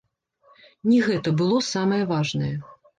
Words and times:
Не 0.89 0.97
гэта 1.09 1.35
было 1.45 1.57
самае 1.73 2.03
важнае! 2.17 2.55